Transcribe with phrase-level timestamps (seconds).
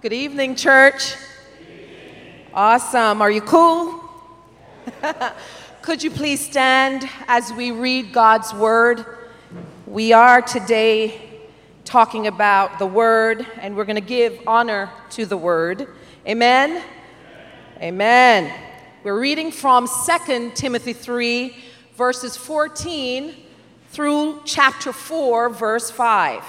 [0.00, 1.16] Good evening, church.
[2.54, 3.20] Awesome.
[3.20, 4.00] Are you cool?
[5.82, 9.04] Could you please stand as we read God's word?
[9.88, 11.48] We are today
[11.84, 15.88] talking about the word, and we're going to give honor to the word.
[16.28, 16.80] Amen.
[17.78, 18.54] Amen.
[19.02, 21.56] We're reading from 2 Timothy 3,
[21.96, 23.34] verses 14
[23.90, 26.44] through chapter 4, verse 5.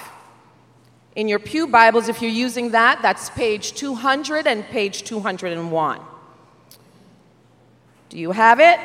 [1.19, 5.99] In your Pew Bibles, if you're using that, that's page 200 and page 201.
[8.07, 8.79] Do you have it?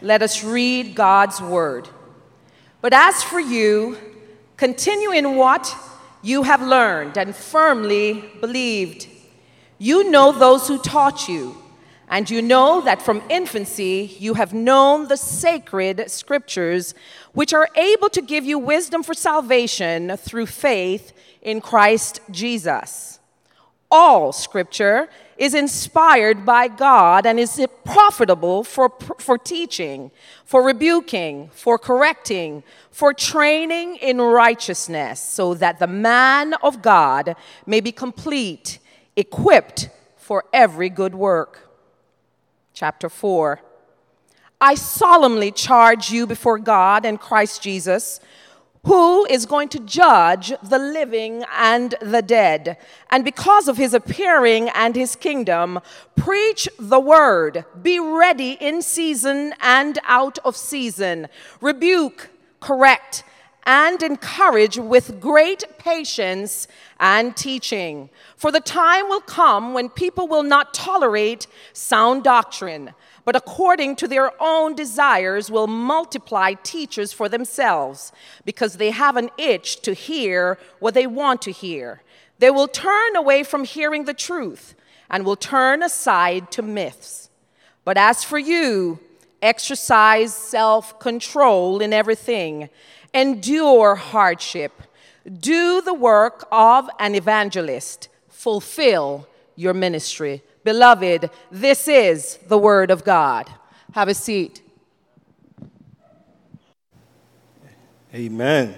[0.00, 1.90] Let us read God's word.
[2.80, 3.98] But as for you,
[4.56, 5.76] continue in what
[6.22, 9.06] you have learned and firmly believed.
[9.76, 11.54] You know those who taught you,
[12.08, 16.94] and you know that from infancy you have known the sacred scriptures,
[17.32, 21.12] which are able to give you wisdom for salvation through faith
[21.42, 23.18] in Christ Jesus.
[23.90, 30.10] All scripture is inspired by God and is profitable for, for teaching,
[30.44, 37.34] for rebuking, for correcting, for training in righteousness, so that the man of God
[37.66, 38.78] may be complete,
[39.16, 41.70] equipped for every good work.
[42.72, 43.60] Chapter 4
[44.60, 48.20] I solemnly charge you before God and Christ Jesus
[48.84, 52.78] who is going to judge the living and the dead.
[53.10, 55.80] And because of his appearing and his kingdom,
[56.16, 57.64] preach the word.
[57.82, 61.28] Be ready in season and out of season.
[61.60, 63.22] Rebuke, correct,
[63.66, 66.66] and encourage with great patience
[66.98, 68.08] and teaching.
[68.36, 74.08] For the time will come when people will not tolerate sound doctrine but according to
[74.08, 78.12] their own desires will multiply teachers for themselves,
[78.44, 82.02] because they have an itch to hear what they want to hear.
[82.38, 84.74] They will turn away from hearing the truth
[85.10, 87.28] and will turn aside to myths.
[87.84, 89.00] But as for you,
[89.42, 92.70] exercise self control in everything,
[93.12, 94.72] endure hardship,
[95.38, 100.42] do the work of an evangelist, fulfill your ministry.
[100.62, 103.48] Beloved, this is the Word of God.
[103.92, 104.62] Have a seat.
[108.14, 108.74] Amen.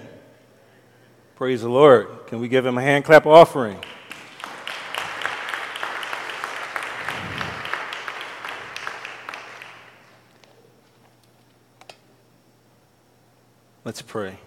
[1.35, 2.07] Praise the Lord.
[2.27, 3.77] Can we give him a hand clap offering?
[13.83, 14.37] Let's pray.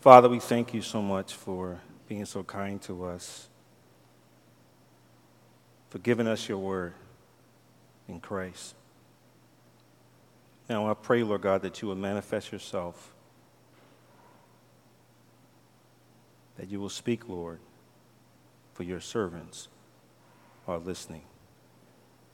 [0.00, 3.48] Father, we thank you so much for being so kind to us
[5.90, 6.94] for giving us your word
[8.08, 8.74] in Christ.
[10.68, 13.12] Now I pray, Lord God, that you will manifest yourself,
[16.56, 17.58] that you will speak, Lord,
[18.74, 19.68] for your servants
[20.66, 21.22] are listening.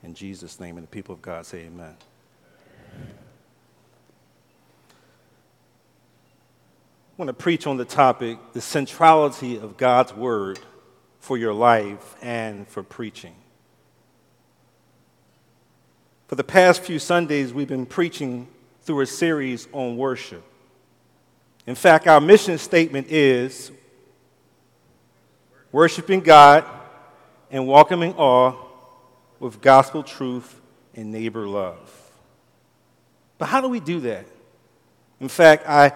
[0.02, 1.96] In Jesus' name, and the people of God say amen.
[7.16, 10.58] I want to preach on the topic the centrality of God's word
[11.20, 13.36] for your life and for preaching.
[16.26, 18.48] For the past few Sundays, we've been preaching
[18.82, 20.42] through a series on worship.
[21.66, 23.70] In fact, our mission statement is
[25.70, 26.64] worshiping God
[27.50, 28.54] and welcoming awe
[29.38, 30.60] with gospel truth
[30.94, 31.90] and neighbor love.
[33.36, 34.24] But how do we do that?
[35.20, 35.92] In fact, I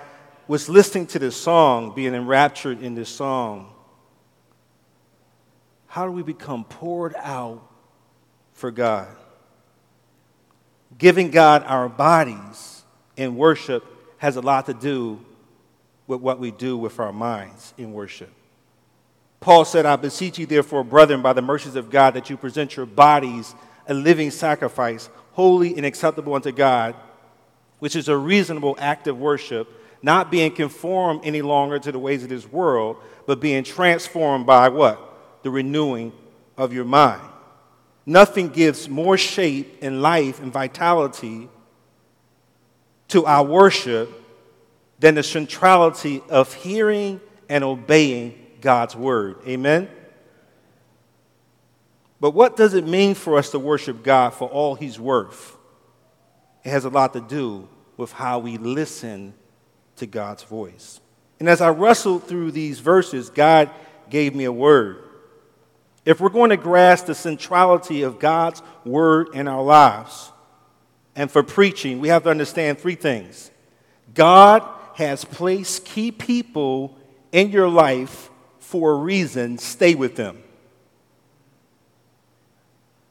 [0.47, 3.73] was listening to this song, being enraptured in this song.
[5.87, 7.67] How do we become poured out
[8.53, 9.09] for God?
[10.97, 12.83] Giving God our bodies
[13.17, 13.85] in worship
[14.19, 15.21] has a lot to do
[16.07, 18.31] with what we do with our minds in worship.
[19.41, 22.77] Paul said, I beseech you, therefore, brethren, by the mercies of God, that you present
[22.77, 23.55] your bodies
[23.87, 26.95] a living sacrifice, holy and acceptable unto God,
[27.79, 29.69] which is a reasonable act of worship,
[30.03, 34.69] not being conformed any longer to the ways of this world, but being transformed by
[34.69, 35.01] what?
[35.43, 36.13] The renewing
[36.57, 37.23] of your mind.
[38.09, 41.47] Nothing gives more shape and life and vitality
[43.09, 44.11] to our worship
[44.99, 47.21] than the centrality of hearing
[47.51, 49.37] and obeying God's word.
[49.47, 49.91] Amen?
[52.19, 55.59] But what does it mean for us to worship God for all He's worth?
[56.65, 57.69] It has a lot to do
[57.99, 59.35] with how we listen
[59.97, 61.03] to God's voice.
[61.41, 63.69] And as I wrestled through these verses, God
[64.09, 65.08] gave me a word.
[66.09, 70.33] If we're going to grasp the centrality of God's word in our lives,
[71.15, 73.51] and for preaching, we have to understand three things.
[74.15, 76.97] God has placed key people
[77.31, 80.43] in your life for a reason, stay with them.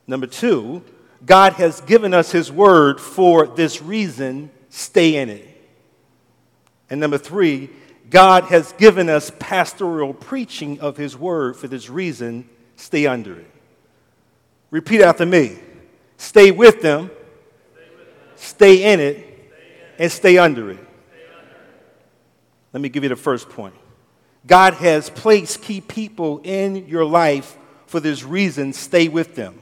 [0.07, 0.83] Number two,
[1.23, 5.47] God has given us His word for this reason, stay in it.
[6.89, 7.69] And number three,
[8.09, 13.51] God has given us pastoral preaching of His word for this reason, stay under it.
[14.71, 15.59] Repeat after me
[16.15, 17.11] stay with them,
[18.35, 19.53] stay in it,
[19.99, 20.79] and stay under it.
[22.73, 23.75] Let me give you the first point.
[24.45, 27.57] God has placed key people in your life
[27.87, 29.59] for this reason, stay with them.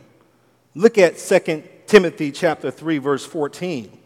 [0.73, 3.99] Look at 2 Timothy chapter 3 verse 14.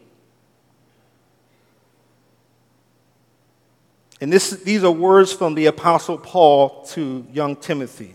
[4.20, 8.14] And this, these are words from the Apostle Paul to young Timothy.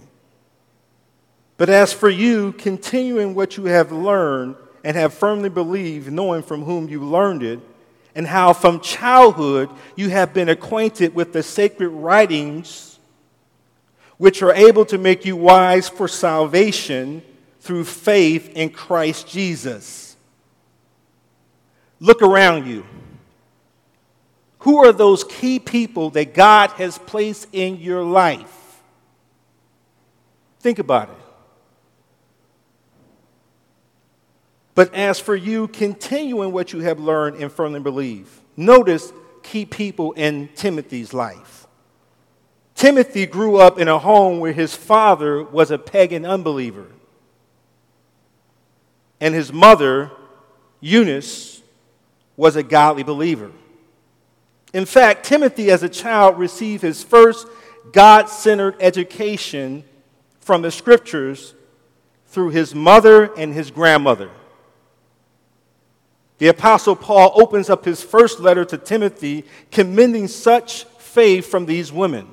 [1.58, 6.44] But as for you, continue in what you have learned and have firmly believed, knowing
[6.44, 7.60] from whom you learned it,
[8.14, 13.00] and how from childhood you have been acquainted with the sacred writings,
[14.18, 17.22] which are able to make you wise for salvation
[17.62, 20.16] through faith in Christ Jesus.
[22.00, 22.86] Look around you.
[24.60, 28.82] Who are those key people that God has placed in your life?
[30.60, 31.25] Think about it.
[34.76, 38.42] But as for you, continue in what you have learned and firmly believe.
[38.58, 39.12] Notice
[39.42, 41.66] key people in Timothy's life.
[42.76, 46.88] Timothy grew up in a home where his father was a pagan unbeliever,
[49.22, 50.12] and his mother,
[50.82, 51.62] Eunice,
[52.36, 53.52] was a godly believer.
[54.74, 57.48] In fact, Timothy, as a child, received his first
[57.94, 59.86] God centered education
[60.42, 61.54] from the scriptures
[62.28, 64.30] through his mother and his grandmother.
[66.38, 71.94] The Apostle Paul opens up his first letter to Timothy, commending such faith from these
[71.94, 72.28] women.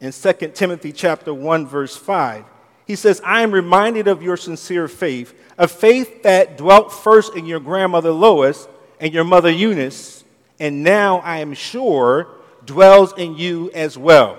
[0.00, 2.44] In 2 Timothy chapter 1, verse 5,
[2.86, 7.44] he says, I am reminded of your sincere faith, a faith that dwelt first in
[7.44, 8.66] your grandmother Lois
[8.98, 10.24] and your mother Eunice,
[10.58, 12.28] and now I am sure
[12.64, 14.38] dwells in you as well.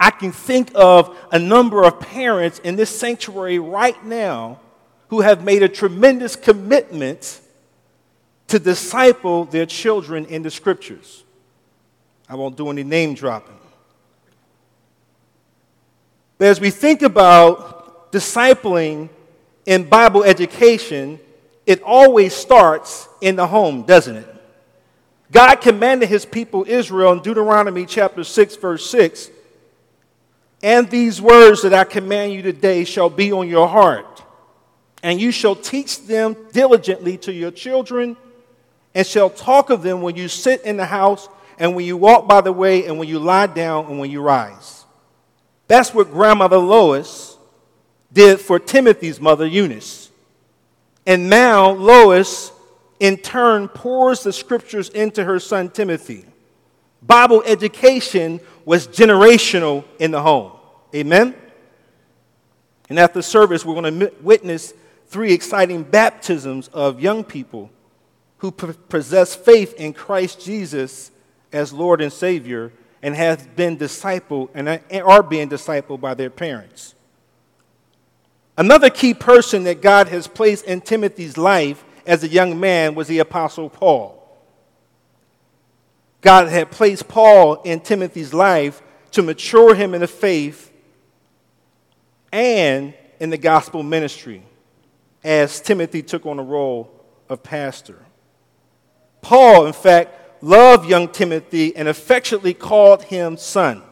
[0.00, 4.58] I can think of a number of parents in this sanctuary right now
[5.08, 7.41] who have made a tremendous commitment
[8.52, 11.24] to disciple their children in the scriptures.
[12.28, 13.56] I won't do any name dropping.
[16.36, 19.08] But as we think about discipling
[19.64, 21.18] in Bible education,
[21.64, 24.28] it always starts in the home, doesn't it?
[25.30, 29.30] God commanded his people Israel in Deuteronomy chapter 6, verse 6
[30.62, 34.22] And these words that I command you today shall be on your heart,
[35.02, 38.14] and you shall teach them diligently to your children
[38.94, 41.28] and shall talk of them when you sit in the house,
[41.58, 44.20] and when you walk by the way, and when you lie down, and when you
[44.20, 44.84] rise.
[45.68, 47.36] That's what grandmother Lois
[48.12, 50.10] did for Timothy's mother Eunice.
[51.06, 52.52] And now Lois,
[53.00, 56.24] in turn, pours the scriptures into her son Timothy.
[57.00, 60.52] Bible education was generational in the home.
[60.94, 61.34] Amen?
[62.88, 64.74] And after service, we're going to witness
[65.06, 67.70] three exciting baptisms of young people
[68.42, 71.12] who possess faith in Christ Jesus
[71.52, 74.68] as Lord and Savior and have been discipled and
[75.00, 76.96] are being discipled by their parents.
[78.58, 83.06] Another key person that God has placed in Timothy's life as a young man was
[83.06, 84.18] the Apostle Paul.
[86.20, 88.82] God had placed Paul in Timothy's life
[89.12, 90.72] to mature him in the faith
[92.32, 94.42] and in the gospel ministry
[95.22, 96.90] as Timothy took on the role
[97.28, 98.04] of pastor.
[99.22, 103.82] Paul, in fact, loved young Timothy and affectionately called him son.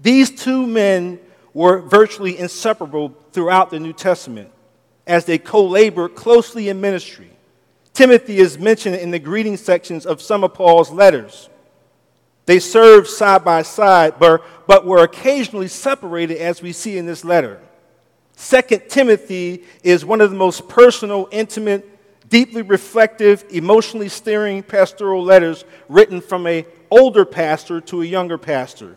[0.00, 1.20] These two men
[1.52, 4.50] were virtually inseparable throughout the New Testament
[5.06, 7.30] as they co labored closely in ministry.
[7.92, 11.48] Timothy is mentioned in the greeting sections of some of Paul's letters.
[12.46, 17.24] They served side by side, but, but were occasionally separated, as we see in this
[17.24, 17.60] letter.
[18.36, 21.93] Second Timothy is one of the most personal, intimate
[22.28, 28.96] deeply reflective, emotionally stirring pastoral letters written from an older pastor to a younger pastor.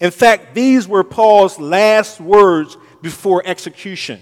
[0.00, 4.20] In fact, these were Paul's last words before execution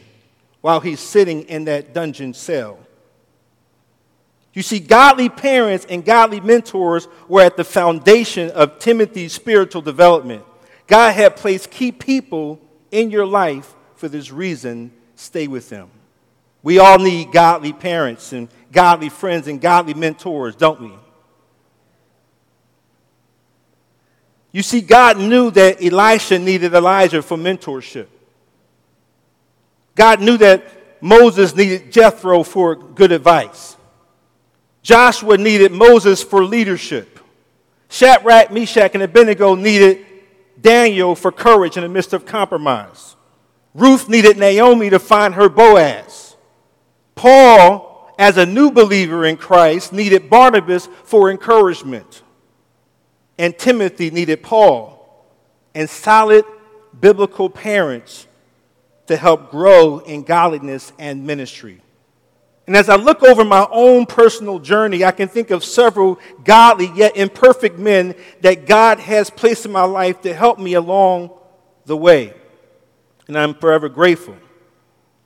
[0.60, 2.78] while he's sitting in that dungeon cell.
[4.54, 10.44] You see, godly parents and godly mentors were at the foundation of Timothy's spiritual development.
[10.86, 12.60] God had placed key people
[12.90, 14.92] in your life for this reason.
[15.16, 15.90] Stay with them.
[16.62, 20.92] We all need godly parents and godly friends and godly mentors, don't we?
[24.52, 28.06] You see, God knew that Elisha needed Elijah for mentorship.
[29.94, 33.76] God knew that Moses needed Jethro for good advice.
[34.82, 37.18] Joshua needed Moses for leadership.
[37.88, 40.04] Shadrach, Meshach, and Abednego needed
[40.60, 43.16] Daniel for courage in the midst of compromise.
[43.74, 46.31] Ruth needed Naomi to find her Boaz.
[47.22, 52.20] Paul, as a new believer in Christ, needed Barnabas for encouragement.
[53.38, 55.24] And Timothy needed Paul
[55.72, 56.44] and solid
[57.00, 58.26] biblical parents
[59.06, 61.80] to help grow in godliness and ministry.
[62.66, 66.90] And as I look over my own personal journey, I can think of several godly
[66.96, 71.30] yet imperfect men that God has placed in my life to help me along
[71.86, 72.34] the way.
[73.28, 74.34] And I'm forever grateful.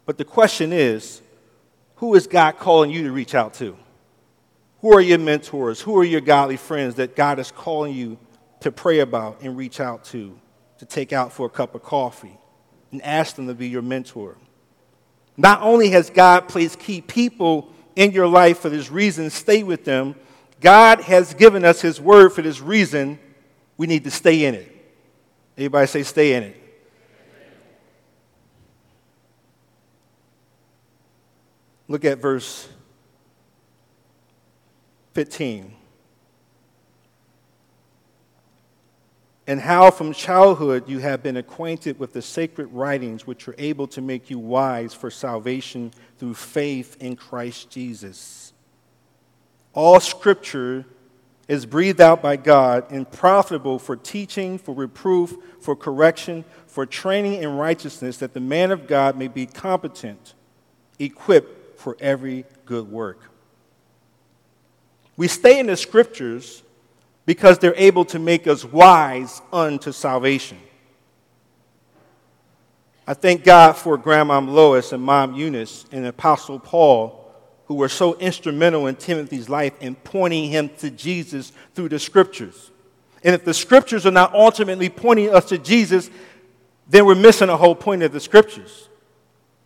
[0.04, 1.22] But the question is
[1.96, 3.76] who is God calling you to reach out to?
[4.80, 5.80] Who are your mentors?
[5.80, 8.18] Who are your godly friends that God is calling you
[8.60, 10.38] to pray about and reach out to,
[10.78, 12.38] to take out for a cup of coffee
[12.92, 14.36] and ask them to be your mentor?
[15.36, 19.84] Not only has God placed key people in your life for this reason, stay with
[19.84, 20.14] them,
[20.60, 23.18] God has given us His word for this reason.
[23.76, 24.72] We need to stay in it.
[25.56, 26.65] Everybody say, stay in it.
[31.88, 32.68] Look at verse
[35.14, 35.76] 15.
[39.46, 43.86] and how from childhood you have been acquainted with the sacred writings which are able
[43.86, 48.52] to make you wise for salvation through faith in Christ Jesus.
[49.72, 50.84] All scripture
[51.46, 57.40] is breathed out by God and profitable for teaching, for reproof, for correction, for training
[57.40, 60.34] in righteousness, that the man of God may be competent,
[60.98, 63.20] equipped for every good work.
[65.16, 66.62] We stay in the scriptures
[67.24, 70.58] because they're able to make us wise unto salvation.
[73.06, 77.22] I thank God for Grandma Lois and Mom Eunice and Apostle Paul,
[77.66, 82.70] who were so instrumental in Timothy's life in pointing him to Jesus through the scriptures.
[83.24, 86.10] And if the scriptures are not ultimately pointing us to Jesus,
[86.88, 88.88] then we're missing the whole point of the scriptures.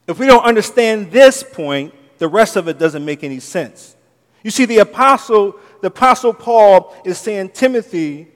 [0.06, 3.96] If we don't understand this point, the rest of it doesn't make any sense.
[4.44, 8.28] You see, the apostle the Apostle Paul is saying, Timothy,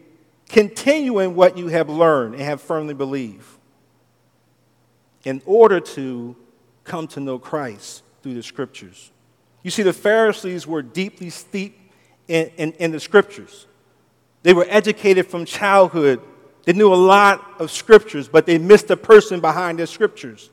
[0.48, 3.46] continue in what you have learned and have firmly believed
[5.24, 6.36] in order to
[6.84, 9.10] come to know Christ through the scriptures.
[9.62, 11.78] You see, the Pharisees were deeply steeped
[12.28, 13.66] in, in, in the scriptures.
[14.42, 16.20] They were educated from childhood.
[16.64, 20.50] They knew a lot of scriptures, but they missed the person behind the scriptures.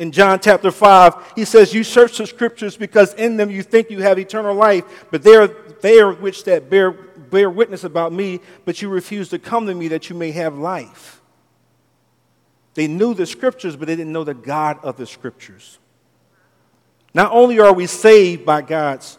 [0.00, 3.90] In John chapter 5, he says, You search the scriptures because in them you think
[3.90, 5.48] you have eternal life, but they are,
[5.82, 9.74] they are which that bear, bear witness about me, but you refuse to come to
[9.74, 11.20] me that you may have life.
[12.72, 15.78] They knew the scriptures, but they didn't know the God of the scriptures.
[17.12, 19.18] Not only are we saved by God's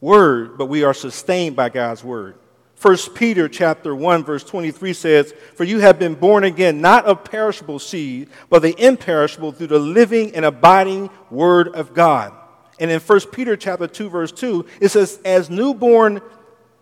[0.00, 2.34] word, but we are sustained by God's word.
[2.80, 7.24] 1 Peter chapter 1 verse 23 says, "For you have been born again not of
[7.24, 12.32] perishable seed, but the imperishable through the living and abiding word of God."
[12.78, 16.20] And in 1 Peter chapter 2 verse 2, it says, "As newborn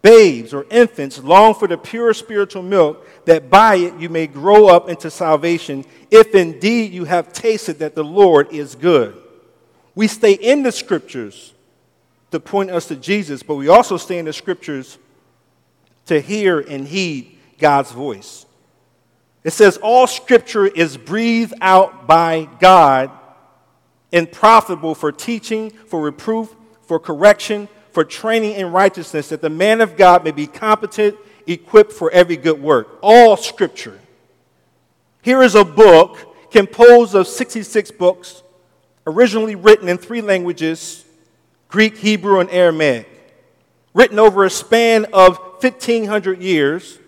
[0.03, 4.67] babes or infants long for the pure spiritual milk, that by it you may grow
[4.67, 9.15] up into salvation, if indeed you have tasted that the Lord is good."
[9.95, 11.55] We stay in the scriptures
[12.31, 14.99] to point us to Jesus, but we also stay in the scriptures
[16.06, 18.46] to hear and heed God's voice.
[19.44, 23.10] It says, All scripture is breathed out by God
[24.12, 29.80] and profitable for teaching, for reproof, for correction, for training in righteousness, that the man
[29.80, 32.98] of God may be competent, equipped for every good work.
[33.02, 33.98] All scripture.
[35.22, 38.42] Here is a book composed of 66 books,
[39.06, 41.04] originally written in three languages
[41.68, 43.08] Greek, Hebrew, and Aramaic,
[43.92, 46.98] written over a span of 1,500 years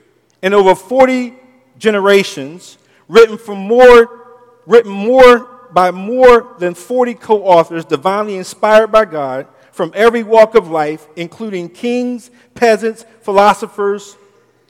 [0.42, 1.34] and over 40
[1.78, 2.78] generations,
[3.08, 4.26] written, from more,
[4.66, 10.54] written more by more than 40 co authors, divinely inspired by God from every walk
[10.54, 14.16] of life, including kings, peasants, philosophers,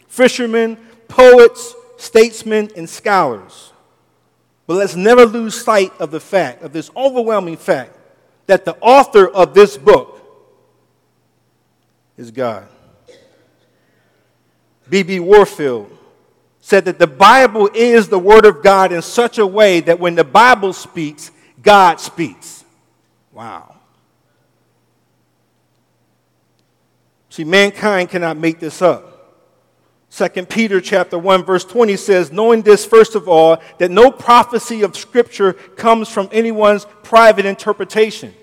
[0.06, 0.76] fishermen,
[1.08, 3.72] poets, statesmen, and scholars.
[4.66, 7.96] But let's never lose sight of the fact, of this overwhelming fact,
[8.46, 10.20] that the author of this book
[12.18, 12.68] is God.
[14.90, 15.20] B.B.
[15.20, 15.90] Warfield
[16.60, 20.14] said that the Bible is the Word of God in such a way that when
[20.14, 21.30] the Bible speaks,
[21.62, 22.64] God speaks.
[23.32, 23.76] Wow.
[27.30, 29.08] See, mankind cannot make this up.
[30.10, 34.82] 2 Peter chapter 1 verse 20 says, knowing this first of all, that no prophecy
[34.82, 38.34] of scripture comes from anyone's private interpretation.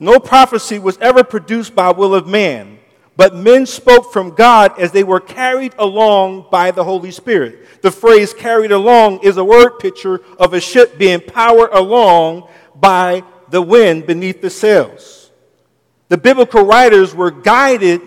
[0.00, 2.71] No prophecy was ever produced by will of man,
[3.16, 7.82] but men spoke from God as they were carried along by the Holy Spirit.
[7.82, 13.22] The phrase carried along is a word picture of a ship being powered along by
[13.50, 15.30] the wind beneath the sails.
[16.08, 18.00] The biblical writers were guided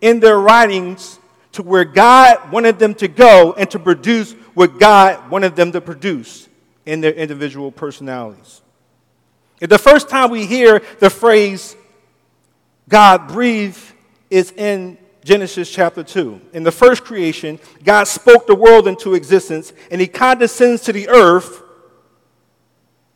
[0.00, 1.18] in their writings
[1.52, 5.80] to where God wanted them to go and to produce what God wanted them to
[5.80, 6.48] produce
[6.86, 8.62] in their individual personalities.
[9.60, 11.76] The first time we hear the phrase
[12.88, 13.80] God breathed
[14.30, 16.40] is in Genesis chapter 2.
[16.52, 21.08] In the first creation, God spoke the world into existence and he condescends to the
[21.08, 21.62] earth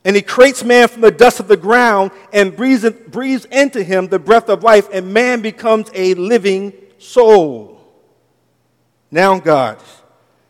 [0.05, 4.09] and he creates man from the dust of the ground and breathes, breathes into him
[4.09, 7.81] the breath of life, and man becomes a living soul.
[9.11, 9.79] Now God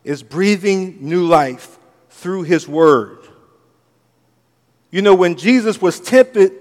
[0.04, 1.78] is breathing new life
[2.10, 3.18] through his word.
[4.90, 6.52] You know, when Jesus was tempted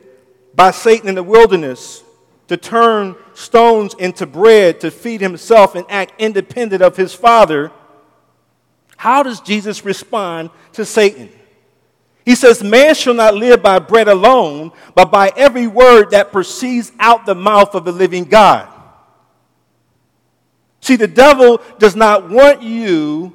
[0.55, 2.03] by Satan in the wilderness
[2.47, 7.71] to turn stones into bread to feed himself and act independent of his Father,
[8.97, 11.29] how does Jesus respond to Satan?
[12.25, 16.91] He says, Man shall not live by bread alone, but by every word that proceeds
[16.99, 18.67] out the mouth of the living God.
[20.81, 23.33] See, the devil does not want you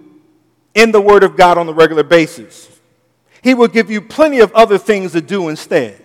[0.74, 2.68] in the Word of God on a regular basis.
[3.42, 6.03] He will give you plenty of other things to do instead.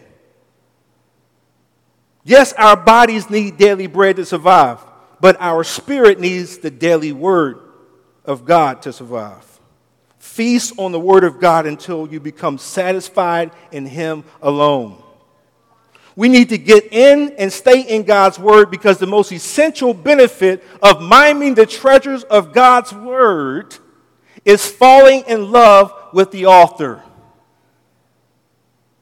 [2.30, 4.78] Yes, our bodies need daily bread to survive,
[5.20, 7.58] but our spirit needs the daily Word
[8.24, 9.60] of God to survive.
[10.20, 15.02] Feast on the Word of God until you become satisfied in Him alone.
[16.16, 20.64] We need to get in and stay in God's Word because the most essential benefit
[20.84, 23.76] of miming the treasures of God's Word
[24.46, 27.02] is falling in love with the author.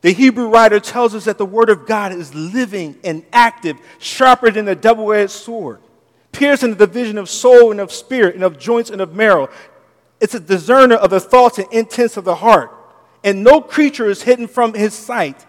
[0.01, 4.51] The Hebrew writer tells us that the Word of God is living and active, sharper
[4.51, 5.79] than a double edged sword,
[6.31, 9.49] piercing the division of soul and of spirit and of joints and of marrow.
[10.19, 12.71] It's a discerner of the thoughts and intents of the heart.
[13.23, 15.45] And no creature is hidden from his sight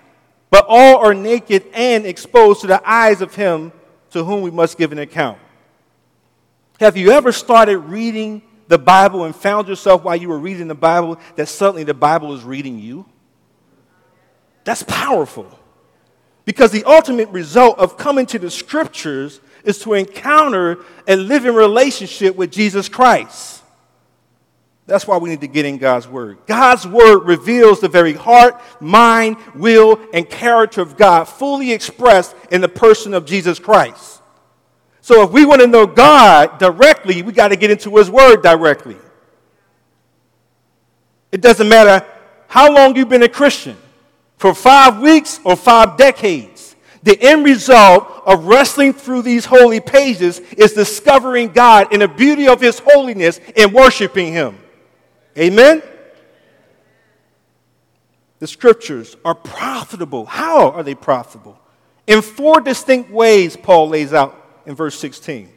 [0.50, 3.72] but all are naked and exposed to the eyes of him
[4.10, 5.38] to whom we must give an account.
[6.80, 10.74] Have you ever started reading the Bible and found yourself while you were reading the
[10.74, 13.04] Bible that suddenly the Bible is reading you?
[14.68, 15.48] That's powerful.
[16.44, 22.36] Because the ultimate result of coming to the scriptures is to encounter a living relationship
[22.36, 23.62] with Jesus Christ.
[24.84, 26.36] That's why we need to get in God's Word.
[26.44, 32.60] God's Word reveals the very heart, mind, will, and character of God fully expressed in
[32.60, 34.20] the person of Jesus Christ.
[35.00, 38.42] So if we want to know God directly, we got to get into His Word
[38.42, 38.98] directly.
[41.32, 42.06] It doesn't matter
[42.48, 43.78] how long you've been a Christian,
[44.38, 46.76] for five weeks or five decades.
[47.02, 52.48] The end result of wrestling through these holy pages is discovering God in the beauty
[52.48, 54.58] of His holiness and worshiping Him.
[55.36, 55.82] Amen?
[58.38, 60.24] The scriptures are profitable.
[60.26, 61.58] How are they profitable?
[62.06, 64.34] In four distinct ways, Paul lays out
[64.66, 65.50] in verse 16.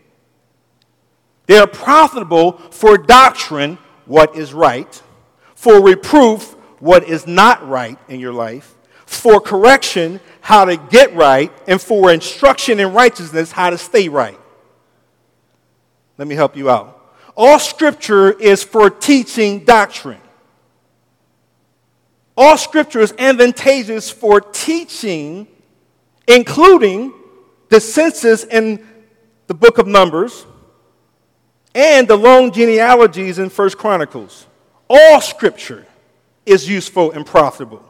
[1.47, 5.01] They are profitable for doctrine, what is right,
[5.55, 11.51] for reproof, what is not right in your life, for correction, how to get right,
[11.67, 14.37] and for instruction in righteousness, how to stay right.
[16.17, 16.97] Let me help you out.
[17.37, 20.21] All scripture is for teaching doctrine.
[22.35, 25.47] All scripture is advantageous for teaching,
[26.27, 27.13] including
[27.69, 28.85] the census in
[29.47, 30.45] the book of Numbers
[31.75, 34.47] and the long genealogies in First Chronicles.
[34.89, 35.85] All scripture
[36.51, 37.83] is useful and profitable.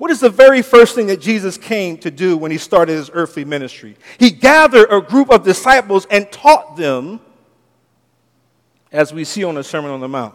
[0.00, 3.10] What is the very first thing that Jesus came to do when he started his
[3.12, 3.96] earthly ministry?
[4.18, 7.20] He gathered a group of disciples and taught them
[8.92, 10.34] as we see on the Sermon on the Mount.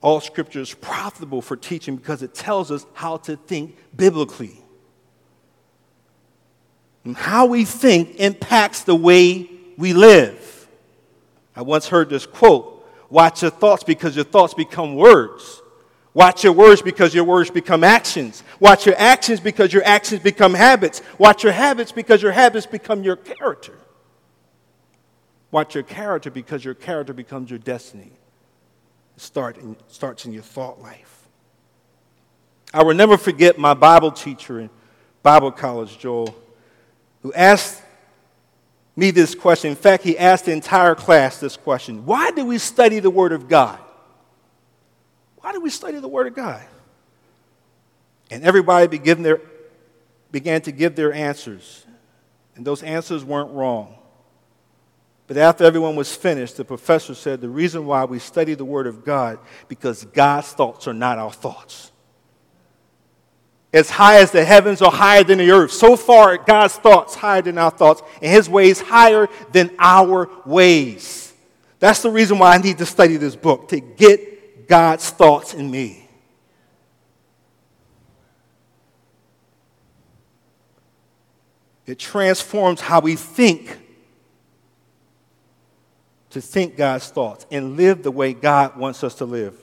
[0.00, 4.60] All scripture is profitable for teaching because it tells us how to think biblically.
[7.04, 10.68] And how we think impacts the way we live.
[11.54, 12.75] I once heard this quote
[13.08, 15.62] Watch your thoughts because your thoughts become words.
[16.14, 18.42] Watch your words because your words become actions.
[18.58, 21.02] Watch your actions because your actions become habits.
[21.18, 23.74] Watch your habits because your habits become your character.
[25.50, 28.12] Watch your character because your character becomes your destiny.
[29.16, 31.28] It start in, starts in your thought life.
[32.72, 34.70] I will never forget my Bible teacher in
[35.22, 36.34] Bible college, Joel,
[37.22, 37.82] who asked
[38.96, 39.70] me this question.
[39.70, 43.32] In fact, he asked the entire class this question Why do we study the Word
[43.32, 43.78] of God?
[45.36, 46.62] Why do we study the Word of God?
[48.30, 49.40] And everybody began, their,
[50.32, 51.86] began to give their answers.
[52.56, 53.94] And those answers weren't wrong.
[55.28, 58.86] But after everyone was finished, the professor said, The reason why we study the Word
[58.86, 61.92] of God, because God's thoughts are not our thoughts
[63.72, 65.72] as high as the heavens or higher than the earth.
[65.72, 71.32] So far, God's thoughts higher than our thoughts, and his ways higher than our ways.
[71.78, 75.70] That's the reason why I need to study this book, to get God's thoughts in
[75.70, 76.08] me.
[81.86, 83.78] It transforms how we think
[86.30, 89.58] to think God's thoughts and live the way God wants us to live.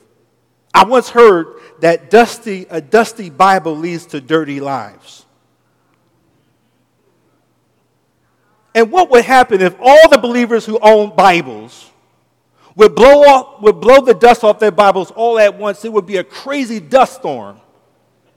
[0.74, 5.24] I once heard that dusty, a dusty Bible leads to dirty lives.
[8.74, 11.90] And what would happen if all the believers who own Bibles
[12.74, 15.84] would blow, off, would blow the dust off their Bibles all at once?
[15.84, 17.60] It would be a crazy dust storm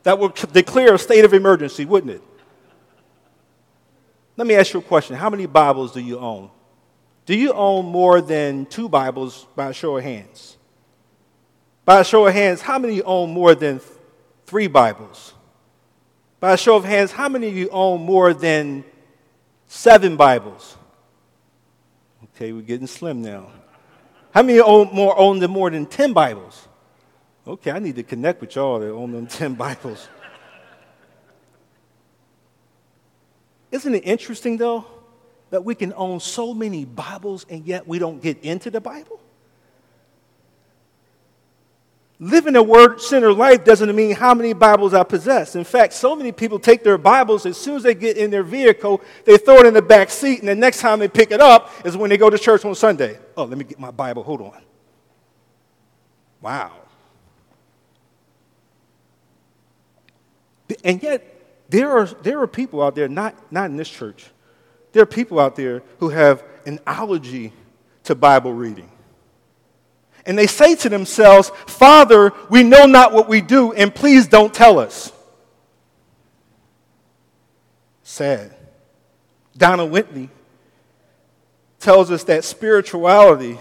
[0.03, 2.21] that would declare a state of emergency, wouldn't it?
[4.35, 5.15] Let me ask you a question.
[5.15, 6.51] How many Bibles do you own?
[7.25, 10.56] Do you own more than two Bibles by a show of hands?
[11.87, 13.79] By a show of hands, how many own more than
[14.45, 15.33] three Bibles?
[16.41, 18.83] By a show of hands, how many of you own more than
[19.67, 20.75] seven Bibles?
[22.25, 23.49] Okay, we're getting slim now.
[24.33, 26.67] How many own more own than more than ten Bibles?
[27.47, 30.09] Okay, I need to connect with y'all that own them ten Bibles.
[33.71, 34.85] Isn't it interesting though
[35.51, 39.21] that we can own so many Bibles and yet we don't get into the Bible?
[42.19, 45.55] Living a word centered life doesn't mean how many Bibles I possess.
[45.55, 48.41] In fact, so many people take their Bibles as soon as they get in their
[48.41, 51.39] vehicle, they throw it in the back seat, and the next time they pick it
[51.39, 53.19] up is when they go to church on Sunday.
[53.35, 54.23] Oh, let me get my Bible.
[54.23, 54.61] Hold on.
[56.41, 56.71] Wow.
[60.83, 61.23] And yet,
[61.69, 64.25] there are, there are people out there, not, not in this church,
[64.91, 67.53] there are people out there who have an allergy
[68.05, 68.89] to Bible reading
[70.27, 74.53] and they say to themselves, Father, we know not what we do, and please don't
[74.53, 75.11] tell us.
[78.03, 78.53] Sad.
[79.57, 80.29] Don Whitney
[81.79, 83.57] tells us that spirituality,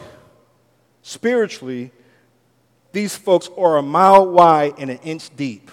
[1.02, 1.92] spiritually,
[2.92, 5.70] these folks are a mile wide and an inch deep.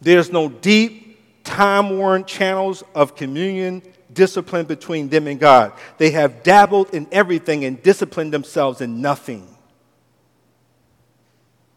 [0.00, 3.82] There's no deep, time worn channels of communion
[4.16, 5.72] discipline between them and God.
[5.98, 9.46] They have dabbled in everything and disciplined themselves in nothing.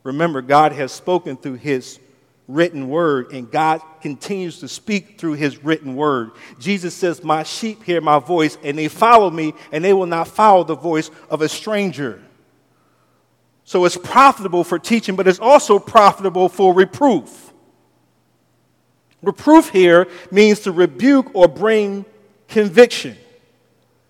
[0.02, 2.00] Remember, God has spoken through His
[2.48, 6.32] written word, and God continues to speak through His written word.
[6.58, 10.28] Jesus says, My sheep hear my voice, and they follow me, and they will not
[10.28, 12.24] follow the voice of a stranger.
[13.66, 17.54] So it's profitable for teaching, but it's also profitable for reproof.
[19.22, 22.06] Reproof here means to rebuke or bring
[22.50, 23.18] conviction.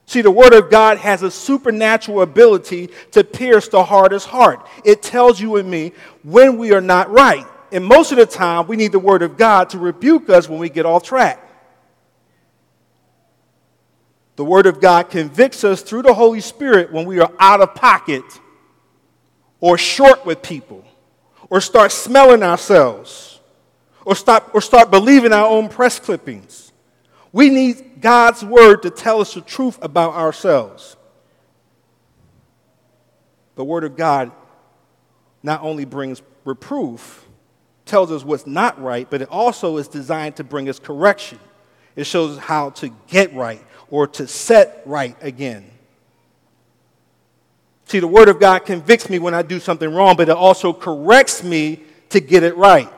[0.05, 4.65] See, the Word of God has a supernatural ability to pierce the hardest heart.
[4.83, 5.91] It tells you and me
[6.23, 7.45] when we are not right.
[7.71, 10.57] And most of the time, we need the Word of God to rebuke us when
[10.57, 11.45] we get off track.
[14.35, 17.75] The Word of God convicts us through the Holy Spirit when we are out of
[17.75, 18.23] pocket
[19.59, 20.83] or short with people
[21.49, 23.39] or start smelling ourselves
[24.05, 26.71] or, stop, or start believing our own press clippings.
[27.31, 30.95] We need God's word to tell us the truth about ourselves.
[33.55, 34.31] The word of God
[35.43, 37.27] not only brings reproof,
[37.85, 41.39] tells us what's not right, but it also is designed to bring us correction.
[41.95, 45.69] It shows us how to get right or to set right again.
[47.85, 50.71] See, the Word of God convicts me when I do something wrong, but it also
[50.71, 52.93] corrects me to get it right.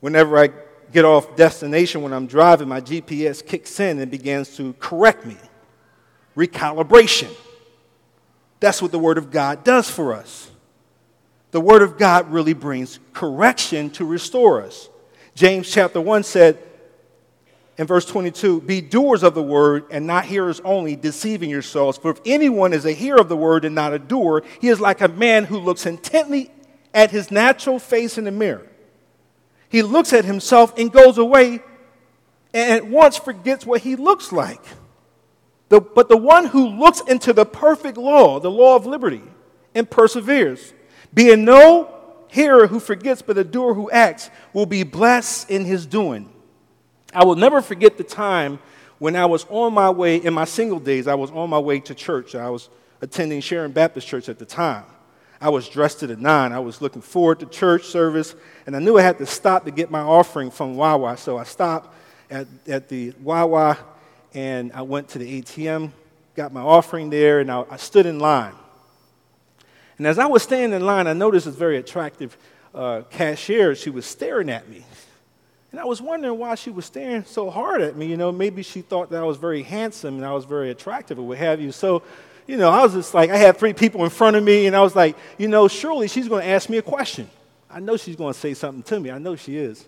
[0.00, 0.48] Whenever I
[0.94, 5.36] get off destination when I'm driving, my GPS kicks in and begins to correct me.
[6.36, 7.34] Recalibration.
[8.60, 10.50] That's what the Word of God does for us.
[11.50, 14.88] The Word of God really brings correction to restore us.
[15.34, 16.58] James chapter 1 said
[17.76, 21.98] in verse 22 Be doers of the Word and not hearers only, deceiving yourselves.
[21.98, 24.80] For if anyone is a hearer of the Word and not a doer, he is
[24.80, 26.52] like a man who looks intently
[26.92, 28.68] at his natural face in the mirror
[29.74, 31.60] he looks at himself and goes away
[32.52, 34.64] and at once forgets what he looks like.
[35.68, 39.24] The, but the one who looks into the perfect law, the law of liberty,
[39.74, 40.72] and perseveres,
[41.12, 41.92] being no
[42.28, 46.32] hearer who forgets, but a doer who acts, will be blessed in his doing.
[47.12, 48.60] I will never forget the time
[49.00, 51.80] when I was on my way, in my single days, I was on my way
[51.80, 52.36] to church.
[52.36, 52.68] I was
[53.00, 54.84] attending Sharon Baptist Church at the time.
[55.44, 56.52] I was dressed to the nine.
[56.52, 58.34] I was looking forward to church service,
[58.66, 61.18] and I knew I had to stop to get my offering from Wawa.
[61.18, 61.94] So I stopped
[62.30, 63.76] at, at the Wawa
[64.32, 65.92] and I went to the ATM,
[66.34, 68.54] got my offering there, and I, I stood in line.
[69.98, 72.38] And as I was standing in line, I noticed this very attractive
[72.74, 73.74] uh, cashier.
[73.74, 74.82] She was staring at me.
[75.72, 78.06] And I was wondering why she was staring so hard at me.
[78.06, 81.18] You know, maybe she thought that I was very handsome and I was very attractive
[81.18, 81.70] or what have you.
[81.70, 82.02] So,
[82.46, 84.76] you know, I was just like, I had three people in front of me, and
[84.76, 87.28] I was like, you know, surely she's going to ask me a question.
[87.70, 89.10] I know she's going to say something to me.
[89.10, 89.86] I know she is.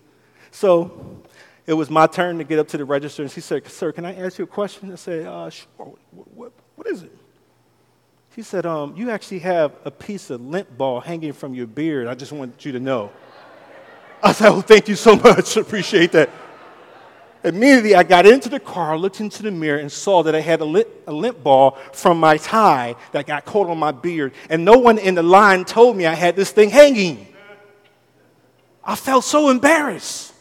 [0.51, 1.21] So
[1.65, 4.05] it was my turn to get up to the register, and she said, Sir, can
[4.05, 4.91] I ask you a question?
[4.91, 5.67] I said, uh, Sure.
[5.77, 7.15] What, what, what is it?
[8.35, 12.07] She said, um, You actually have a piece of lint ball hanging from your beard.
[12.07, 13.11] I just want you to know.
[14.23, 15.57] I said, Oh, thank you so much.
[15.57, 16.29] Appreciate that.
[17.47, 20.59] Immediately, I got into the car, looked into the mirror, and saw that I had
[20.59, 24.33] a lint, a lint ball from my tie that got caught on my beard.
[24.49, 27.33] And no one in the line told me I had this thing hanging.
[28.83, 30.33] I felt so embarrassed.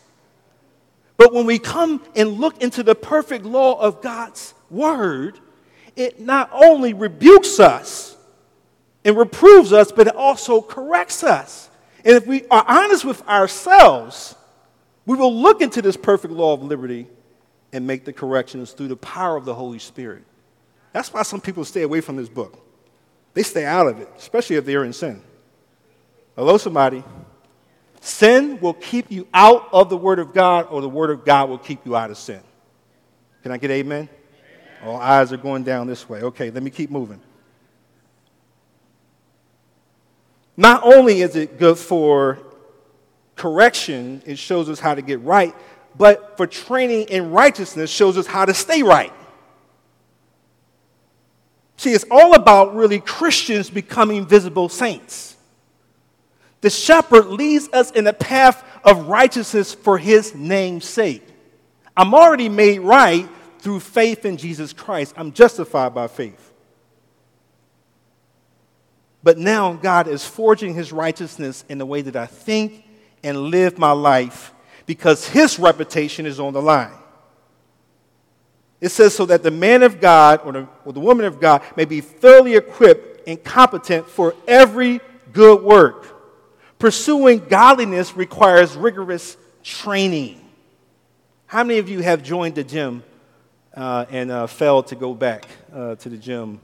[1.17, 5.39] But when we come and look into the perfect law of God's word,
[5.95, 8.17] it not only rebukes us
[9.05, 11.71] and reproves us, but it also corrects us.
[12.05, 14.35] And if we are honest with ourselves,
[15.07, 17.07] we will look into this perfect law of liberty
[17.73, 20.25] and make the corrections through the power of the Holy Spirit.
[20.93, 22.59] That's why some people stay away from this book.
[23.35, 25.23] They stay out of it, especially if they're in sin.
[26.35, 27.05] Hello, somebody.
[28.01, 31.49] Sin will keep you out of the Word of God, or the Word of God
[31.49, 32.41] will keep you out of sin.
[33.43, 34.09] Can I get amen?
[34.83, 34.89] amen?
[34.89, 36.23] All eyes are going down this way.
[36.23, 37.21] Okay, let me keep moving.
[40.57, 42.39] Not only is it good for
[43.37, 45.55] correction, it shows us how to get right,
[45.97, 49.13] but for training in righteousness shows us how to stay right.
[51.77, 55.37] See, it's all about really Christians becoming visible saints.
[56.63, 61.23] The shepherd leads us in a path of righteousness for his name's sake.
[61.97, 65.15] I'm already made right through faith in Jesus Christ.
[65.17, 66.53] I'm justified by faith.
[69.23, 72.85] But now God is forging his righteousness in the way that I think
[73.27, 74.55] and live my life
[74.87, 76.95] because his reputation is on the line.
[78.81, 81.63] It says, so that the man of God or the, or the woman of God
[81.77, 85.01] may be thoroughly equipped and competent for every
[85.33, 86.07] good work.
[86.79, 90.41] Pursuing godliness requires rigorous training.
[91.47, 93.03] How many of you have joined the gym
[93.75, 96.61] uh, and uh, failed to go back uh, to the gym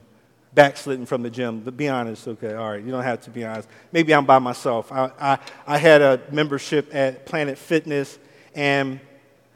[0.53, 1.61] backslidden from the gym.
[1.61, 3.67] But be honest, okay, all right, you don't have to be honest.
[3.91, 4.91] Maybe I'm by myself.
[4.91, 8.19] I, I, I had a membership at Planet Fitness,
[8.55, 8.99] and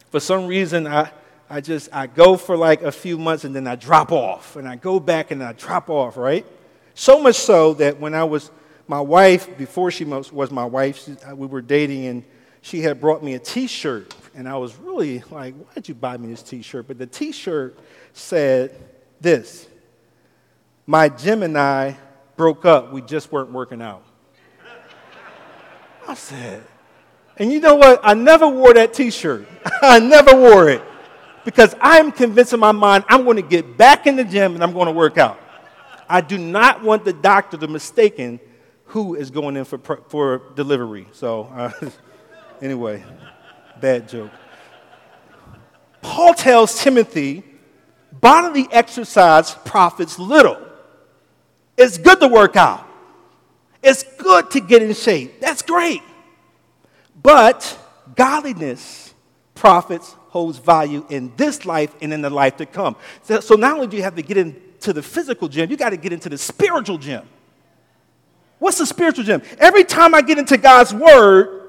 [0.09, 1.11] for some reason, I,
[1.49, 4.67] I just, I go for like a few months and then I drop off, and
[4.67, 6.45] I go back and I drop off, right?
[6.93, 8.49] So much so that when I was,
[8.87, 12.23] my wife, before she was my wife, she, uh, we were dating, and
[12.61, 16.29] she had brought me a t-shirt, and I was really like, why'd you buy me
[16.29, 16.87] this t-shirt?
[16.87, 17.77] But the t-shirt
[18.13, 18.75] said
[19.21, 19.67] this,
[20.87, 21.97] my gym and I
[22.37, 22.93] broke up.
[22.93, 24.03] We just weren't working out.
[26.07, 26.63] I said,
[27.35, 27.99] and you know what?
[28.01, 29.45] I never wore that t shirt.
[29.81, 30.81] I never wore it
[31.43, 34.63] because I'm convinced in my mind I'm going to get back in the gym and
[34.63, 35.39] I'm going to work out.
[36.09, 38.39] I do not want the doctor to mistaken
[38.85, 41.07] who is going in for, for delivery.
[41.11, 41.89] So, uh,
[42.61, 43.03] anyway,
[43.81, 44.31] bad joke.
[46.01, 47.43] Paul tells Timothy
[48.13, 50.66] bodily exercise profits little.
[51.77, 52.85] It's good to work out.
[53.83, 55.39] It's good to get in shape.
[55.39, 56.01] That's great.
[57.21, 57.77] But
[58.15, 59.13] godliness
[59.53, 62.95] profits holds value in this life and in the life to come.
[63.23, 65.91] So, so not only do you have to get into the physical gym, you got
[65.91, 67.27] to get into the spiritual gym.
[68.59, 69.41] What's the spiritual gym?
[69.59, 71.67] Every time I get into God's word,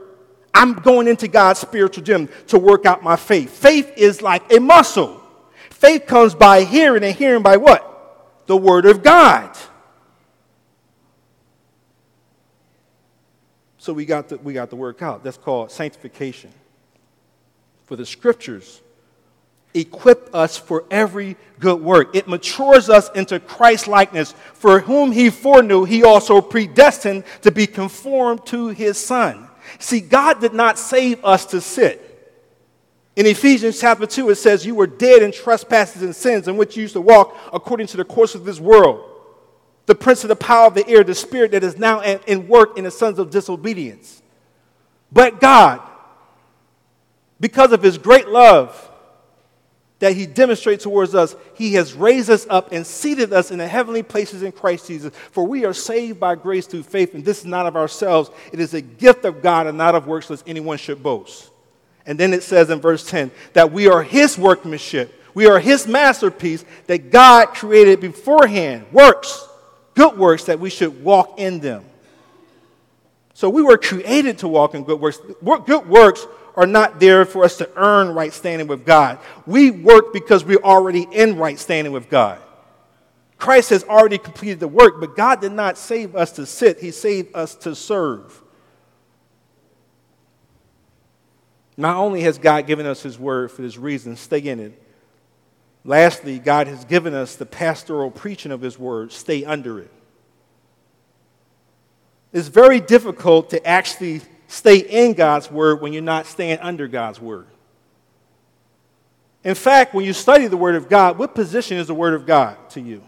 [0.55, 3.51] I'm going into God's spiritual gym to work out my faith.
[3.51, 5.23] Faith is like a muscle.
[5.71, 8.47] Faith comes by hearing, and hearing by what?
[8.47, 9.57] The word of God.
[13.89, 15.25] So we got, to, we got to work out.
[15.25, 16.53] That's called sanctification.
[17.87, 18.83] For the scriptures
[19.73, 22.15] equip us for every good work.
[22.15, 27.67] It matures us into Christ likeness, for whom he foreknew, he also predestined to be
[27.67, 29.49] conformed to his son.
[29.79, 32.05] See, God did not save us to sit.
[33.17, 36.77] In Ephesians chapter 2, it says, You were dead in trespasses and sins in which
[36.77, 39.08] you used to walk according to the course of this world
[39.89, 42.77] the prince of the power of the air, the spirit that is now in work
[42.77, 44.23] in the sons of disobedience.
[45.11, 45.81] But God,
[47.41, 48.85] Because of his great love
[50.01, 53.67] that he demonstrates towards us, he has raised us up and seated us in the
[53.67, 55.13] heavenly places in Christ Jesus.
[55.33, 58.31] For we are saved by grace through faith, and this is not of ourselves.
[58.53, 61.51] It is a gift of God and not of works, lest anyone should boast.
[62.07, 65.15] And then it says in verse 10 that we are his workmanship.
[65.35, 69.48] We are his masterpiece that God created beforehand, works,
[69.99, 71.85] good works, that we should walk in them.
[73.35, 75.19] So we were created to walk in good works.
[75.67, 79.19] Good works are not there for us to earn right standing with God.
[79.45, 82.41] We work because we're already in right standing with God.
[83.39, 86.93] Christ has already completed the work, but God did not save us to sit, He
[86.93, 88.41] saved us to serve.
[91.77, 94.83] Not only has God given us His word for this reason, stay in it.
[95.85, 99.91] Lastly, God has given us the pastoral preaching of His word, stay under it.
[102.33, 107.21] It's very difficult to actually stay in God's word when you're not staying under God's
[107.21, 107.47] word.
[109.45, 112.27] In fact, when you study the word of God, what position is the word of
[112.27, 113.03] God to you?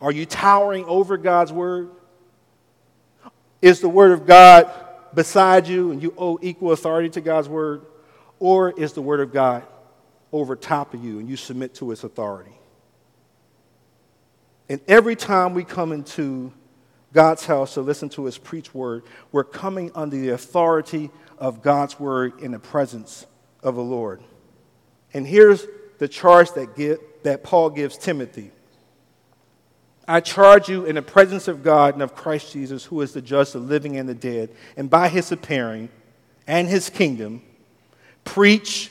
[0.00, 1.90] Are you towering over God's word?
[3.60, 4.72] Is the word of God
[5.14, 7.82] beside you and you owe equal authority to God's word?
[8.38, 9.64] Or is the word of God
[10.32, 12.52] over top of you and you submit to its authority?
[14.68, 16.52] And every time we come into
[17.12, 21.98] God's house to listen to his preached word, we're coming under the authority of God's
[21.98, 23.26] word in the presence
[23.62, 24.22] of the Lord.
[25.12, 25.66] And here's
[25.98, 28.52] the charge that, that Paul gives Timothy
[30.08, 33.22] I charge you in the presence of God and of Christ Jesus, who is the
[33.22, 35.88] judge of living and the dead, and by his appearing
[36.48, 37.42] and his kingdom,
[38.24, 38.90] preach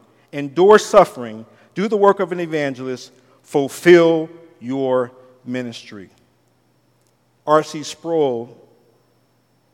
[0.31, 3.11] endure suffering, do the work of an evangelist,
[3.43, 5.11] fulfill your
[5.45, 6.09] ministry.
[7.45, 7.83] R.C.
[7.83, 8.57] Sproul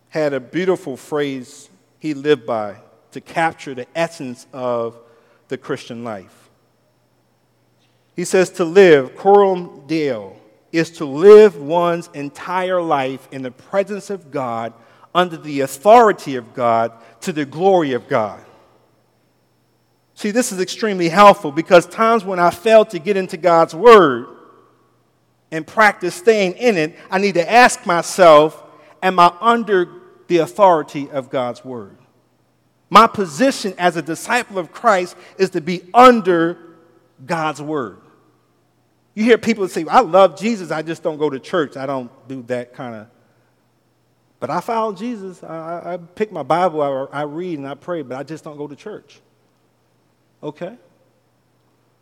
[0.10, 2.78] had a beautiful phrase he lived by
[3.12, 4.98] to capture the essence of
[5.48, 6.50] the Christian life.
[8.16, 10.36] He says, To live, coram deo,
[10.72, 14.74] is to live one's entire life in the presence of God,
[15.14, 16.92] under the authority of God,
[17.22, 18.44] to the glory of God.
[20.18, 24.28] See, this is extremely helpful because times when I fail to get into God's Word,
[25.52, 28.62] and practice staying in it, I need to ask myself,
[29.02, 29.90] am I under
[30.28, 31.98] the authority of God's word?
[32.90, 36.58] My position as a disciple of Christ is to be under
[37.26, 38.00] God's word.
[39.14, 41.76] You hear people say, I love Jesus, I just don't go to church.
[41.76, 43.08] I don't do that kind of.
[44.40, 45.44] But I follow Jesus.
[45.44, 48.58] I, I pick my Bible, I, I read and I pray, but I just don't
[48.58, 49.20] go to church.
[50.42, 50.78] Okay?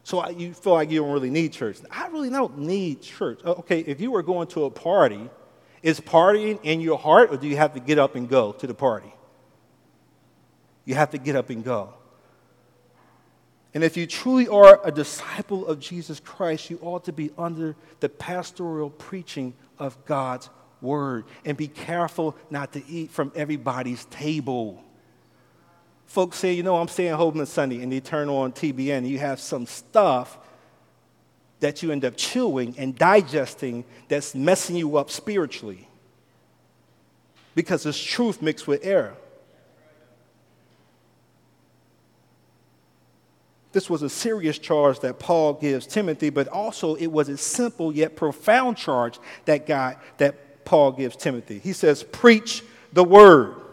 [0.03, 1.77] So you feel like you don't really need church.
[1.89, 3.39] I really don't need church.
[3.43, 5.29] Okay, if you were going to a party,
[5.81, 8.67] is partying in your heart or do you have to get up and go to
[8.67, 9.11] the party?
[10.85, 11.95] You have to get up and go.
[13.73, 17.75] And if you truly are a disciple of Jesus Christ, you ought to be under
[17.99, 24.84] the pastoral preaching of God's word and be careful not to eat from everybody's table
[26.05, 29.19] folks say, you know, I'm staying home on Sunday, and they turn on TBN, you
[29.19, 30.37] have some stuff
[31.59, 35.87] that you end up chewing and digesting that's messing you up spiritually.
[37.55, 39.15] Because it's truth mixed with error.
[43.71, 47.93] This was a serious charge that Paul gives Timothy, but also it was a simple
[47.93, 51.59] yet profound charge that God that Paul gives Timothy.
[51.59, 52.63] He says, "Preach
[52.93, 53.64] the word."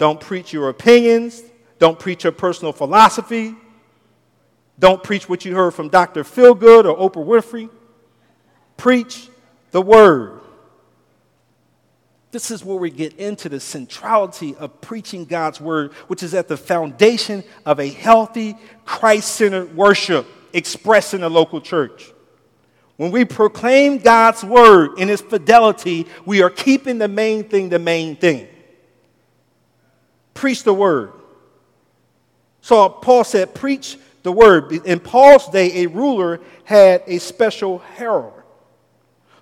[0.00, 1.42] Don't preach your opinions.
[1.78, 3.54] Don't preach your personal philosophy.
[4.78, 6.24] Don't preach what you heard from Dr.
[6.24, 7.68] Feelgood or Oprah Winfrey.
[8.78, 9.28] Preach
[9.72, 10.40] the word.
[12.30, 16.48] This is where we get into the centrality of preaching God's word, which is at
[16.48, 18.56] the foundation of a healthy,
[18.86, 22.10] Christ centered worship expressed in a local church.
[22.96, 27.78] When we proclaim God's word in its fidelity, we are keeping the main thing the
[27.78, 28.48] main thing
[30.34, 31.12] preach the word.
[32.60, 34.72] So Paul said, preach the word.
[34.86, 38.34] In Paul's day, a ruler had a special herald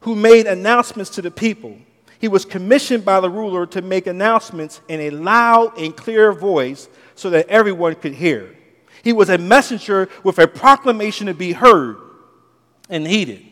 [0.00, 1.76] who made announcements to the people.
[2.20, 6.88] He was commissioned by the ruler to make announcements in a loud and clear voice
[7.14, 8.56] so that everyone could hear.
[9.02, 11.96] He was a messenger with a proclamation to be heard
[12.88, 13.44] and heeded.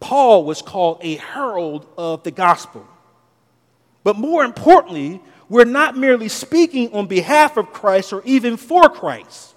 [0.00, 2.86] Paul was called a herald of the gospel.
[4.04, 9.54] But more importantly, we're not merely speaking on behalf of Christ or even for Christ.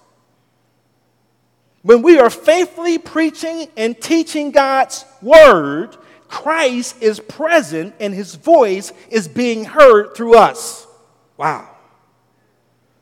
[1.82, 5.96] When we are faithfully preaching and teaching God's word,
[6.28, 10.86] Christ is present and his voice is being heard through us.
[11.36, 11.68] Wow.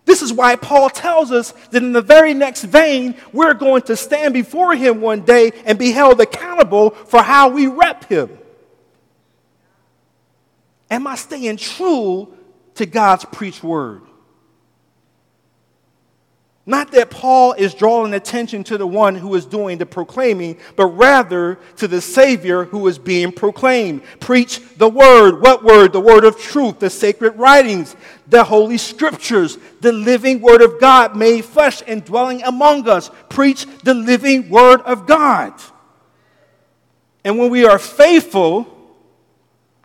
[0.04, 3.96] This is why Paul tells us that in the very next vein, we're going to
[3.96, 8.36] stand before him one day and be held accountable for how we rep him.
[10.90, 12.34] Am I staying true
[12.76, 14.02] to God's preached word?
[16.66, 20.86] Not that Paul is drawing attention to the one who is doing the proclaiming, but
[20.86, 24.02] rather to the Savior who is being proclaimed.
[24.20, 25.40] Preach the word.
[25.40, 25.92] What word?
[25.92, 27.96] The word of truth, the sacred writings,
[28.28, 33.10] the holy scriptures, the living word of God made flesh and dwelling among us.
[33.28, 35.54] Preach the living word of God.
[37.24, 38.79] And when we are faithful,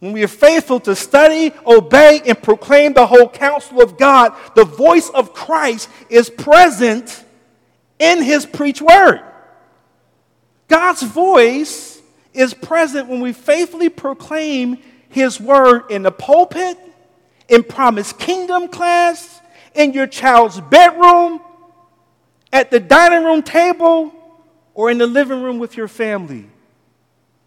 [0.06, 4.64] when we are faithful to study, obey, and proclaim the whole counsel of God, the
[4.64, 7.26] voice of Christ is present
[7.98, 9.22] in his preached word.
[10.68, 12.00] God's voice
[12.36, 14.78] is present when we faithfully proclaim
[15.10, 16.78] his word in the pulpit,
[17.50, 19.42] in promised kingdom class,
[19.74, 21.42] in your child's bedroom,
[22.54, 24.14] at the dining room table,
[24.76, 26.46] or in the living room with your family.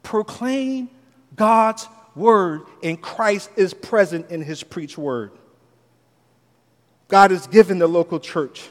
[0.02, 0.90] Proclaim
[1.36, 1.86] God's
[2.18, 5.32] word, and Christ is present in his preached word.
[7.08, 8.68] God has given the local church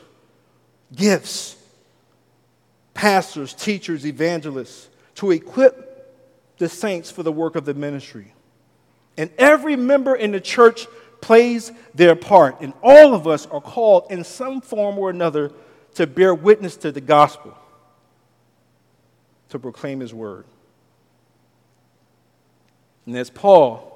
[0.95, 1.55] gifts,
[2.93, 5.87] pastors, teachers, evangelists to equip
[6.57, 8.33] the saints for the work of the ministry.
[9.17, 10.87] And every member in the church
[11.21, 15.51] plays their part, and all of us are called in some form or another
[15.95, 17.57] to bear witness to the gospel,
[19.49, 20.45] to proclaim his word.
[23.07, 23.87] And as Paul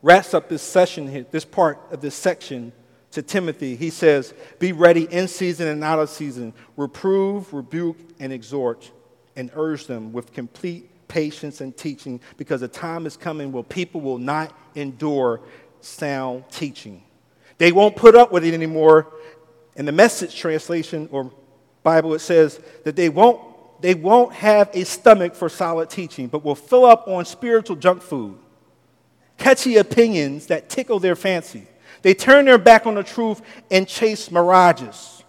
[0.00, 2.72] wraps up this session here, this part of this section
[3.10, 8.32] to Timothy, he says, Be ready in season and out of season, reprove, rebuke, and
[8.32, 8.90] exhort,
[9.34, 14.00] and urge them with complete patience and teaching, because a time is coming where people
[14.00, 15.40] will not endure
[15.80, 17.02] sound teaching.
[17.58, 19.12] They won't put up with it anymore.
[19.74, 21.32] In the message translation or
[21.82, 23.40] Bible, it says that they won't,
[23.82, 28.00] they won't have a stomach for solid teaching, but will fill up on spiritual junk
[28.00, 28.38] food
[29.44, 31.66] catchy opinions that tickle their fancy.
[32.00, 35.22] They turn their back on the truth and chase mirages.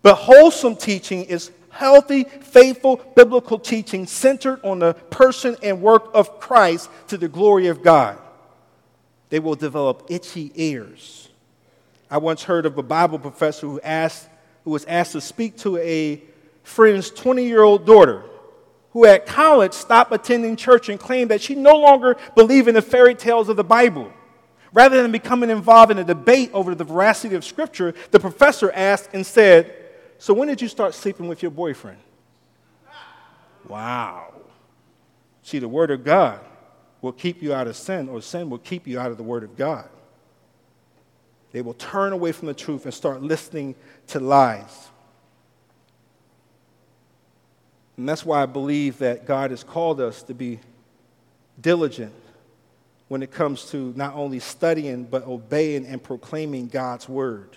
[0.00, 6.40] But wholesome teaching is healthy, faithful, biblical teaching centered on the person and work of
[6.40, 8.18] Christ to the glory of God.
[9.28, 11.28] They will develop itchy ears.
[12.10, 14.30] I once heard of a Bible professor who, asked,
[14.64, 16.22] who was asked to speak to a
[16.62, 18.24] friend's 20 year old daughter
[18.96, 22.80] who at college stopped attending church and claimed that she no longer believed in the
[22.80, 24.10] fairy tales of the Bible.
[24.72, 29.10] Rather than becoming involved in a debate over the veracity of Scripture, the professor asked
[29.12, 29.70] and said,
[30.16, 31.98] So when did you start sleeping with your boyfriend?
[33.68, 34.32] Wow.
[35.42, 36.40] See, the Word of God
[37.02, 39.42] will keep you out of sin, or sin will keep you out of the Word
[39.42, 39.90] of God.
[41.52, 43.74] They will turn away from the truth and start listening
[44.06, 44.88] to lies.
[47.96, 50.60] And that's why I believe that God has called us to be
[51.60, 52.12] diligent
[53.08, 57.56] when it comes to not only studying, but obeying and proclaiming God's word.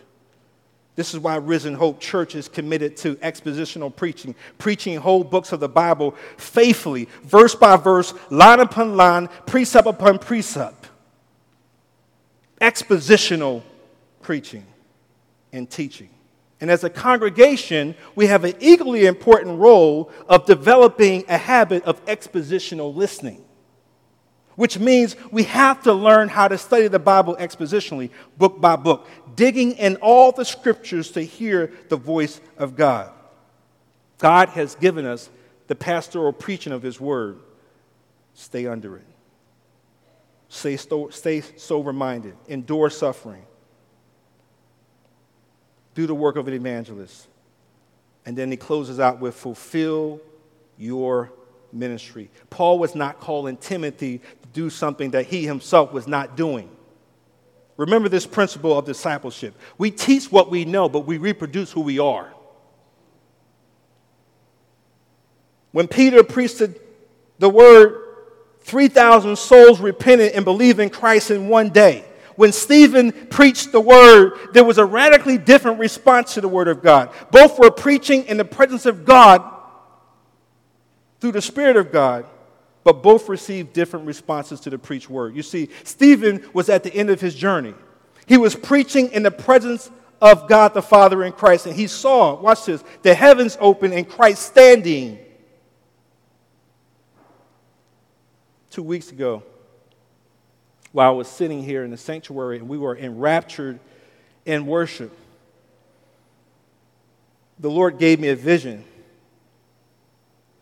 [0.95, 5.59] This is why Risen Hope Church is committed to expositional preaching, preaching whole books of
[5.61, 10.89] the Bible faithfully, verse by verse, line upon line, precept upon precept.
[12.59, 13.63] Expositional
[14.21, 14.65] preaching
[15.53, 16.09] and teaching.
[16.62, 22.03] And as a congregation, we have an equally important role of developing a habit of
[22.05, 23.43] expositional listening,
[24.55, 29.07] which means we have to learn how to study the Bible expositionally, book by book,
[29.36, 33.10] digging in all the scriptures to hear the voice of God.
[34.18, 35.30] God has given us
[35.68, 37.39] the pastoral preaching of His word.
[38.34, 39.05] Stay under it.
[40.49, 42.36] Stay, stay sober minded.
[42.49, 43.45] Endure suffering
[45.99, 47.27] do the work of an evangelist.
[48.25, 50.21] And then he closes out with fulfill
[50.77, 51.29] your
[51.73, 52.29] ministry.
[52.49, 56.69] Paul was not calling Timothy to do something that he himself was not doing.
[57.75, 59.53] Remember this principle of discipleship.
[59.77, 62.33] We teach what we know, but we reproduce who we are.
[65.73, 66.61] When Peter preached
[67.39, 68.05] the word,
[68.61, 72.05] 3,000 souls repented and believed in Christ in one day.
[72.39, 76.81] When Stephen preached the word, there was a radically different response to the word of
[76.81, 77.11] God.
[77.31, 79.43] Both were preaching in the presence of God
[81.19, 82.25] through the Spirit of God,
[82.85, 85.35] but both received different responses to the preached word.
[85.35, 87.73] You see, Stephen was at the end of his journey.
[88.25, 92.39] He was preaching in the presence of God the Father in Christ, and he saw,
[92.39, 95.19] watch this, the heavens open and Christ standing.
[98.69, 99.43] Two weeks ago,
[100.91, 103.79] while I was sitting here in the sanctuary and we were enraptured
[104.45, 105.15] in worship,
[107.59, 108.83] the Lord gave me a vision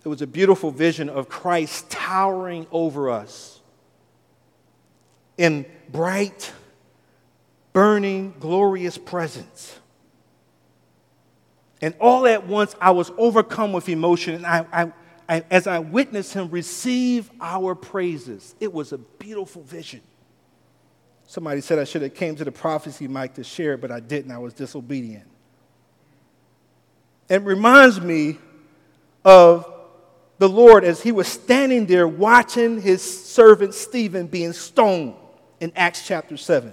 [0.07, 3.59] it was a beautiful vision of Christ towering over us
[5.37, 6.53] in bright,
[7.73, 9.77] burning, glorious presence.
[11.81, 14.91] And all at once, I was overcome with emotion, and I, I,
[15.27, 19.99] I, as I witnessed him receive our praises, it was a beautiful vision.
[21.27, 23.99] Somebody said I should have came to the prophecy mic to share it, but I
[23.99, 24.31] didn't.
[24.31, 25.27] I was disobedient.
[27.27, 28.37] It reminds me
[29.25, 29.71] of
[30.37, 35.15] the Lord as he was standing there watching his servant Stephen being stoned
[35.59, 36.71] in Acts chapter 7.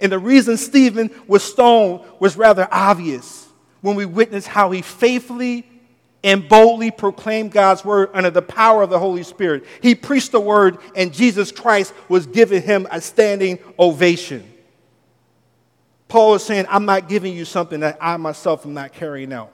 [0.00, 3.46] And the reason Stephen was stoned was rather obvious
[3.82, 5.66] when we witness how he faithfully
[6.26, 9.64] and boldly proclaimed God's word under the power of the Holy Spirit.
[9.80, 14.52] He preached the word, and Jesus Christ was giving him a standing ovation.
[16.08, 19.52] Paul is saying, I'm not giving you something that I myself am not carrying out.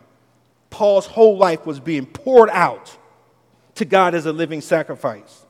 [0.70, 2.96] Paul's whole life was being poured out
[3.74, 5.44] to God as a living sacrifice,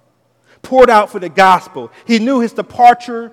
[0.61, 1.93] poured out for the gospel.
[2.05, 3.31] He knew his departure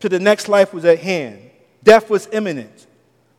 [0.00, 1.50] to the next life was at hand,
[1.82, 2.85] death was imminent.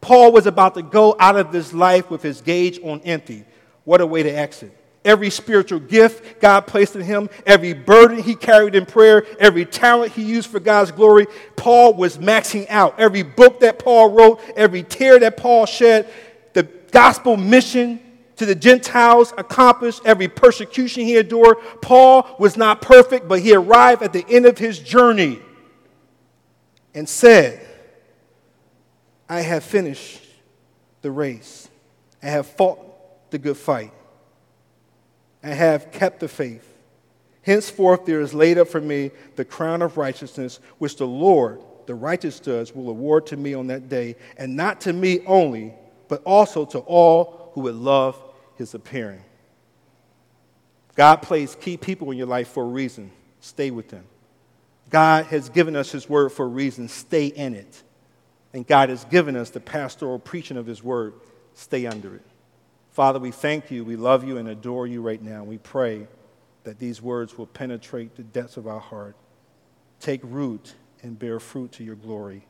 [0.07, 3.43] Paul was about to go out of this life with his gauge on empty.
[3.83, 4.71] What a way to exit.
[5.03, 10.13] Every spiritual gift God placed in him, every burden he carried in prayer, every talent
[10.13, 11.27] he used for God's glory,
[11.57, 12.97] Paul was maxing out.
[12.97, 16.09] Every book that Paul wrote, every tear that Paul shed,
[16.53, 17.99] the gospel mission
[18.37, 21.57] to the Gentiles accomplished every persecution he endured.
[21.81, 25.39] Paul was not perfect, but he arrived at the end of his journey
[26.93, 27.66] and said,
[29.29, 30.21] I have finished
[31.01, 31.69] the race.
[32.21, 33.93] I have fought the good fight.
[35.43, 36.63] I have kept the faith.
[37.43, 41.95] Henceforth, there is laid up for me the crown of righteousness, which the Lord, the
[41.95, 45.73] righteous judge, will award to me on that day, and not to me only,
[46.09, 48.21] but also to all who would love
[48.55, 49.23] his appearing.
[50.95, 53.11] God placed key people in your life for a reason.
[53.39, 54.03] Stay with them.
[54.89, 56.87] God has given us his word for a reason.
[56.87, 57.83] Stay in it.
[58.57, 61.13] And God has given us the pastoral preaching of his word.
[61.53, 62.25] Stay under it.
[62.89, 65.43] Father, we thank you, we love you, and adore you right now.
[65.43, 66.07] We pray
[66.63, 69.15] that these words will penetrate the depths of our heart,
[69.99, 72.47] take root, and bear fruit to your glory.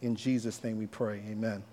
[0.00, 1.24] In Jesus' name we pray.
[1.28, 1.64] Amen.